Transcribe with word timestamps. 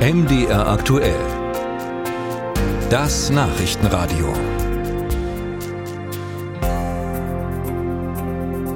MDR 0.00 0.66
aktuell. 0.66 1.20
Das 2.88 3.28
Nachrichtenradio. 3.28 4.32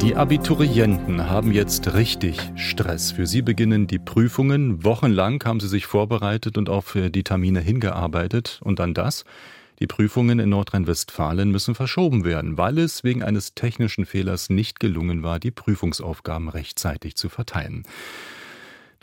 Die 0.02 0.16
Abiturienten 0.16 1.30
haben 1.30 1.50
jetzt 1.50 1.94
richtig 1.94 2.38
Stress. 2.56 3.10
Für 3.10 3.26
sie 3.26 3.40
beginnen 3.40 3.86
die 3.86 3.98
Prüfungen. 3.98 4.84
Wochenlang 4.84 5.42
haben 5.46 5.60
sie 5.60 5.68
sich 5.68 5.86
vorbereitet 5.86 6.58
und 6.58 6.68
auf 6.68 6.94
die 6.94 7.24
Termine 7.24 7.60
hingearbeitet. 7.60 8.60
Und 8.62 8.78
dann 8.78 8.92
das. 8.92 9.24
Die 9.80 9.86
Prüfungen 9.86 10.38
in 10.38 10.50
Nordrhein-Westfalen 10.50 11.50
müssen 11.50 11.74
verschoben 11.74 12.26
werden, 12.26 12.58
weil 12.58 12.78
es 12.78 13.02
wegen 13.02 13.22
eines 13.22 13.54
technischen 13.54 14.04
Fehlers 14.04 14.50
nicht 14.50 14.78
gelungen 14.78 15.22
war, 15.22 15.40
die 15.40 15.50
Prüfungsaufgaben 15.50 16.50
rechtzeitig 16.50 17.16
zu 17.16 17.30
verteilen. 17.30 17.84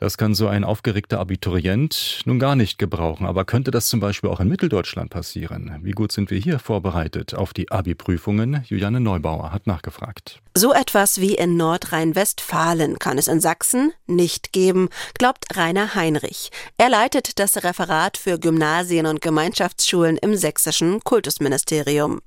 Das 0.01 0.17
kann 0.17 0.33
so 0.33 0.47
ein 0.47 0.63
aufgeregter 0.63 1.19
Abiturient 1.19 2.21
nun 2.25 2.39
gar 2.39 2.55
nicht 2.55 2.79
gebrauchen. 2.79 3.27
Aber 3.27 3.45
könnte 3.45 3.69
das 3.69 3.87
zum 3.87 3.99
Beispiel 3.99 4.31
auch 4.31 4.39
in 4.39 4.47
Mitteldeutschland 4.47 5.11
passieren? 5.11 5.77
Wie 5.83 5.91
gut 5.91 6.11
sind 6.11 6.31
wir 6.31 6.39
hier 6.39 6.57
vorbereitet 6.57 7.35
auf 7.35 7.53
die 7.53 7.71
Abi-Prüfungen? 7.71 8.63
Juliane 8.67 8.99
Neubauer 8.99 9.51
hat 9.51 9.67
nachgefragt. 9.67 10.41
So 10.57 10.73
etwas 10.73 11.21
wie 11.21 11.35
in 11.35 11.55
Nordrhein-Westfalen 11.55 12.97
kann 12.97 13.19
es 13.19 13.27
in 13.27 13.39
Sachsen 13.39 13.93
nicht 14.07 14.51
geben, 14.51 14.89
glaubt 15.19 15.55
Rainer 15.55 15.93
Heinrich. 15.93 16.49
Er 16.77 16.89
leitet 16.89 17.37
das 17.37 17.63
Referat 17.63 18.17
für 18.17 18.39
Gymnasien 18.39 19.05
und 19.05 19.21
Gemeinschaftsschulen 19.21 20.17
im 20.17 20.35
sächsischen 20.35 20.99
Kultusministerium. 21.03 22.21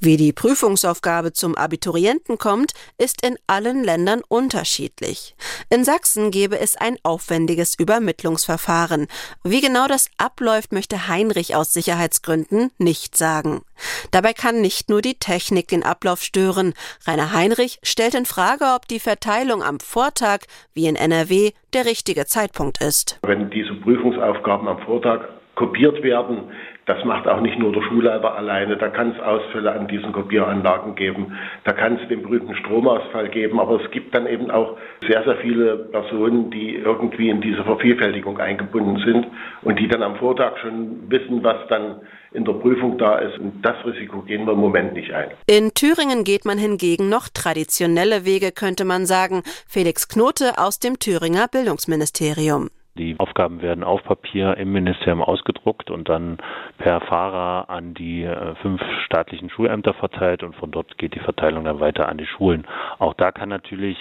Wie 0.00 0.16
die 0.16 0.32
Prüfungsaufgabe 0.32 1.34
zum 1.34 1.54
Abiturienten 1.54 2.38
kommt, 2.38 2.72
ist 2.96 3.24
in 3.24 3.36
allen 3.46 3.84
Ländern 3.84 4.22
unterschiedlich. 4.26 5.36
In 5.68 5.84
Sachsen 5.84 6.30
gäbe 6.30 6.58
es 6.58 6.74
ein 6.74 6.96
aufwendiges 7.18 7.76
Übermittlungsverfahren. 7.76 9.08
Wie 9.42 9.60
genau 9.60 9.88
das 9.88 10.08
abläuft, 10.18 10.72
möchte 10.72 11.08
Heinrich 11.08 11.56
aus 11.56 11.72
Sicherheitsgründen 11.72 12.70
nicht 12.78 13.16
sagen. 13.16 13.62
Dabei 14.12 14.32
kann 14.32 14.60
nicht 14.60 14.88
nur 14.88 15.02
die 15.02 15.16
Technik 15.16 15.66
den 15.66 15.82
Ablauf 15.82 16.22
stören. 16.22 16.74
Rainer 17.08 17.32
Heinrich 17.32 17.80
stellt 17.82 18.14
in 18.14 18.24
Frage, 18.24 18.66
ob 18.76 18.86
die 18.86 19.00
Verteilung 19.00 19.64
am 19.64 19.80
Vortag, 19.80 20.42
wie 20.74 20.86
in 20.86 20.94
NRW, 20.94 21.50
der 21.72 21.86
richtige 21.86 22.26
Zeitpunkt 22.26 22.80
ist. 22.80 23.18
Wenn 23.22 23.50
diese 23.50 23.74
Prüfungsaufgaben 23.74 24.68
am 24.68 24.78
Vortag 24.78 25.22
kopiert 25.58 26.04
werden, 26.04 26.44
das 26.86 27.04
macht 27.04 27.26
auch 27.26 27.40
nicht 27.40 27.58
nur 27.58 27.72
der 27.72 27.82
Schulleiter 27.82 28.34
alleine. 28.34 28.76
Da 28.76 28.88
kann 28.88 29.10
es 29.10 29.20
Ausfälle 29.20 29.72
an 29.72 29.88
diesen 29.88 30.12
Kopieranlagen 30.12 30.94
geben. 30.94 31.36
Da 31.64 31.72
kann 31.72 31.98
es 32.00 32.08
den 32.08 32.22
berühmten 32.22 32.54
Stromausfall 32.54 33.28
geben. 33.28 33.60
Aber 33.60 33.82
es 33.84 33.90
gibt 33.90 34.14
dann 34.14 34.26
eben 34.26 34.50
auch 34.50 34.78
sehr, 35.06 35.22
sehr 35.24 35.36
viele 35.38 35.76
Personen, 35.76 36.50
die 36.50 36.76
irgendwie 36.76 37.28
in 37.28 37.42
diese 37.42 37.62
Vervielfältigung 37.64 38.38
eingebunden 38.38 39.02
sind 39.04 39.26
und 39.62 39.78
die 39.78 39.88
dann 39.88 40.02
am 40.02 40.16
Vortag 40.16 40.56
schon 40.62 41.10
wissen, 41.10 41.42
was 41.42 41.56
dann 41.68 41.96
in 42.32 42.44
der 42.44 42.54
Prüfung 42.54 42.96
da 42.96 43.16
ist. 43.16 43.38
Und 43.38 43.60
das 43.62 43.76
Risiko 43.84 44.22
gehen 44.22 44.46
wir 44.46 44.52
im 44.52 44.60
Moment 44.60 44.94
nicht 44.94 45.12
ein. 45.12 45.28
In 45.46 45.74
Thüringen 45.74 46.24
geht 46.24 46.46
man 46.46 46.56
hingegen 46.56 47.10
noch 47.10 47.28
traditionelle 47.28 48.24
Wege, 48.24 48.50
könnte 48.52 48.86
man 48.86 49.04
sagen. 49.04 49.42
Felix 49.66 50.08
Knote 50.08 50.56
aus 50.56 50.78
dem 50.78 50.98
Thüringer 50.98 51.48
Bildungsministerium. 51.48 52.70
Die 52.98 53.14
Aufgaben 53.18 53.62
werden 53.62 53.84
auf 53.84 54.02
Papier 54.02 54.56
im 54.56 54.72
Ministerium 54.72 55.22
ausgedruckt 55.22 55.90
und 55.90 56.08
dann 56.08 56.38
per 56.78 57.00
Fahrer 57.00 57.70
an 57.70 57.94
die 57.94 58.24
äh, 58.24 58.54
fünf 58.56 58.82
staatlichen 59.04 59.50
Schulämter 59.50 59.94
verteilt 59.94 60.42
und 60.42 60.56
von 60.56 60.72
dort 60.72 60.98
geht 60.98 61.14
die 61.14 61.20
Verteilung 61.20 61.64
dann 61.64 61.80
weiter 61.80 62.08
an 62.08 62.18
die 62.18 62.26
Schulen. 62.26 62.66
Auch 62.98 63.14
da 63.14 63.30
kann 63.30 63.48
natürlich 63.48 63.96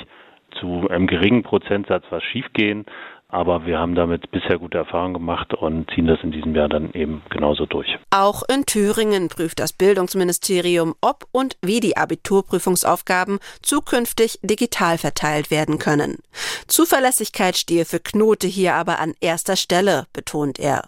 zu 0.60 0.90
einem 0.90 1.08
geringen 1.08 1.44
Prozentsatz 1.44 2.06
was 2.10 2.24
schiefgehen, 2.24 2.86
aber 3.30 3.66
wir 3.66 3.78
haben 3.78 3.96
damit 3.96 4.32
bisher 4.32 4.58
gute 4.58 4.78
Erfahrungen 4.78 5.14
gemacht 5.14 5.54
und 5.54 5.90
ziehen 5.92 6.08
das 6.08 6.20
in 6.24 6.32
diesem 6.32 6.56
Jahr 6.56 6.70
dann 6.70 6.94
eben 6.94 7.22
genauso 7.30 7.66
durch. 7.66 7.98
Auch 8.10 8.44
in 8.48 8.66
Thüringen 8.66 9.28
prüft 9.28 9.60
das 9.60 9.74
Bildungsministerium, 9.74 10.96
ob 11.02 11.26
und 11.32 11.58
wie 11.62 11.80
die 11.80 11.98
Abiturprüfungsaufgaben 11.98 13.40
zukünftig 13.62 14.40
digital 14.44 14.98
verteilt 14.98 15.52
werden 15.52 15.78
können. 15.78 16.20
Zuverlässigkeit 16.68 17.58
stehe 17.58 17.86
für 17.86 18.00
Knote 18.00 18.48
hier 18.48 18.76
aber 18.76 19.00
an 19.00 19.14
erster 19.20 19.56
Stelle, 19.56 20.06
betont 20.14 20.60
er. 20.60 20.84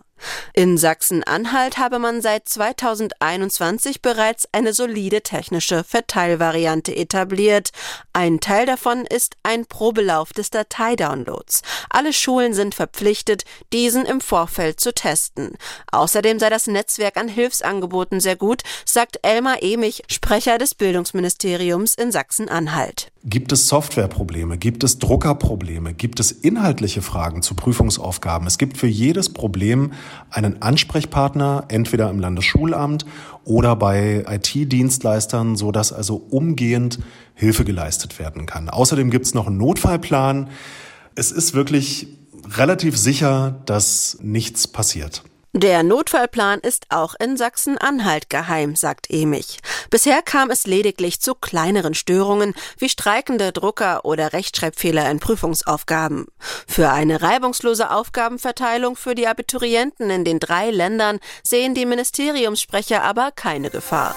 In 0.54 0.78
Sachsen-Anhalt 0.78 1.78
habe 1.78 2.00
man 2.00 2.22
seit 2.22 2.48
2021 2.50 4.02
bereits 4.02 4.48
eine 4.52 4.74
solide 4.74 5.22
technische 5.22 5.84
Verteilvariante 5.84 6.96
etabliert. 6.96 7.70
Ein 8.14 8.40
Teil 8.40 8.66
davon 8.66 9.06
ist 9.06 9.36
ein 9.44 9.66
Probelauf 9.66 10.34
des 10.34 10.50
Dateidownloads. 10.50 11.62
Alle 11.90 12.14
Schulen 12.14 12.54
sind 12.54 12.76
verpflichtet, 12.76 13.44
diesen 13.74 14.06
im 14.06 14.22
Vorfeld 14.22 14.80
zu 14.80 14.94
testen. 14.94 15.58
Außerdem 15.92 16.40
sei 16.40 16.50
das 16.50 16.68
Netzwerk 16.68 17.18
an 17.18 17.28
Hilfsangeboten 17.28 18.20
sehr 18.20 18.36
gut, 18.36 18.64
sagt 18.86 19.20
Elmar 19.24 19.62
Emich, 19.62 20.04
Sprecher 20.08 20.58
des 20.58 20.76
Bildungsministeriums 20.76 21.96
in 21.96 22.12
Sachsen-Anhalt. 22.12 23.12
Gibt 23.26 23.52
es 23.52 23.68
Softwareprobleme? 23.68 24.58
Gibt 24.58 24.84
es 24.86 24.98
Druckerprobleme? 24.98 25.94
Gibt 25.94 26.22
es 26.22 26.32
inhaltliche 26.32 27.02
Fragen 27.02 27.42
zu 27.42 27.54
Prüfungsaufgaben? 27.54 28.48
Es 28.48 28.58
gibt 28.58 28.78
für 28.78 28.88
jedes 28.88 29.34
Problem 29.34 29.92
einen 30.30 30.62
Ansprechpartner, 30.62 31.66
entweder 31.68 32.10
im 32.10 32.20
Landesschulamt 32.20 33.06
oder 33.44 33.76
bei 33.76 34.26
IT-Dienstleistern, 34.28 35.56
so 35.56 35.72
dass 35.72 35.94
also 35.94 36.16
umgehend 36.30 37.00
Hilfe 37.34 37.66
geleistet 37.66 38.20
werden 38.20 38.46
kann. 38.46 38.70
Außerdem 38.70 39.10
gibt 39.10 39.26
es 39.26 39.34
noch 39.34 39.48
einen 39.48 39.58
Notfallplan. 39.58 40.50
Es 41.16 41.32
ist 41.32 41.54
wirklich 41.54 42.08
relativ 42.58 42.98
sicher, 42.98 43.60
dass 43.66 44.18
nichts 44.22 44.68
passiert. 44.68 45.24
Der 45.54 45.82
Notfallplan 45.82 46.60
ist 46.60 46.86
auch 46.90 47.16
in 47.20 47.36
Sachsen-Anhalt 47.36 48.30
geheim, 48.30 48.76
sagt 48.76 49.08
Emich. 49.10 49.58
Bisher 49.90 50.22
kam 50.22 50.52
es 50.52 50.68
lediglich 50.68 51.22
zu 51.22 51.34
kleineren 51.34 51.96
Störungen 51.96 52.54
wie 52.78 52.88
streikende 52.88 53.52
Drucker 53.52 54.06
oder 54.06 54.32
Rechtschreibfehler 54.32 55.10
in 55.10 55.20
Prüfungsaufgaben. 55.20 56.28
Für 56.68 56.92
eine 56.92 57.24
reibungslose 57.24 57.90
Aufgabenverteilung 57.90 58.96
für 58.96 59.16
die 59.16 59.28
Abiturienten 59.28 60.12
in 60.12 60.24
den 60.24 60.40
drei 60.40 60.70
Ländern 60.70 61.20
sehen 61.44 61.74
die 61.74 61.88
Ministeriumssprecher 61.88 63.02
aber 63.02 63.32
keine 63.32 63.72
Gefahr. 63.72 64.16